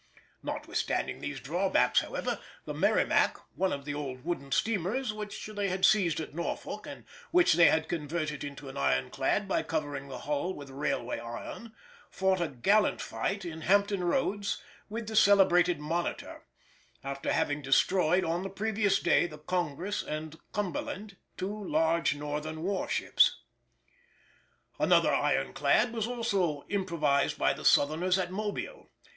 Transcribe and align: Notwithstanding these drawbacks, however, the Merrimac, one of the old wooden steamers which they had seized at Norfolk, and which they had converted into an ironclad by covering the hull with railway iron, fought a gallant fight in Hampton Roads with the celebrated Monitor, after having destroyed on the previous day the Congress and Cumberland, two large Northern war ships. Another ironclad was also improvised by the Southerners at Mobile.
Notwithstanding 0.41 1.21
these 1.21 1.39
drawbacks, 1.39 1.99
however, 1.99 2.39
the 2.65 2.73
Merrimac, 2.73 3.37
one 3.53 3.71
of 3.71 3.85
the 3.85 3.93
old 3.93 4.25
wooden 4.25 4.51
steamers 4.51 5.13
which 5.13 5.45
they 5.45 5.69
had 5.69 5.85
seized 5.85 6.19
at 6.19 6.33
Norfolk, 6.33 6.87
and 6.87 7.05
which 7.29 7.53
they 7.53 7.67
had 7.67 7.87
converted 7.87 8.43
into 8.43 8.67
an 8.67 8.77
ironclad 8.77 9.47
by 9.47 9.61
covering 9.61 10.07
the 10.07 10.17
hull 10.21 10.55
with 10.55 10.71
railway 10.71 11.19
iron, 11.19 11.75
fought 12.09 12.41
a 12.41 12.47
gallant 12.47 12.99
fight 12.99 13.45
in 13.45 13.61
Hampton 13.61 14.03
Roads 14.03 14.59
with 14.89 15.05
the 15.05 15.15
celebrated 15.15 15.79
Monitor, 15.79 16.41
after 17.03 17.31
having 17.31 17.61
destroyed 17.61 18.23
on 18.23 18.41
the 18.41 18.49
previous 18.49 18.99
day 18.99 19.27
the 19.27 19.37
Congress 19.37 20.01
and 20.01 20.39
Cumberland, 20.51 21.15
two 21.37 21.63
large 21.63 22.15
Northern 22.15 22.63
war 22.63 22.89
ships. 22.89 23.37
Another 24.79 25.13
ironclad 25.13 25.93
was 25.93 26.07
also 26.07 26.65
improvised 26.69 27.37
by 27.37 27.53
the 27.53 27.63
Southerners 27.65 28.17
at 28.17 28.31
Mobile. 28.31 28.89